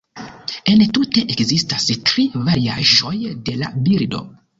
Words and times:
Entute 0.71 1.23
ekzistas 1.33 1.85
tri 2.11 2.25
variaĵoj 2.47 3.13
de 3.51 3.59
la 3.61 3.71
bildo. 3.89 4.23